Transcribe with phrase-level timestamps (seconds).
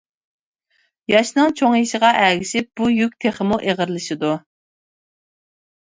[1.13, 4.37] ياشنىڭ چوڭىيىشىغا ئەگىشىپ بۇ يۈك تېخىمۇ ئېغىرلىشىدۇ.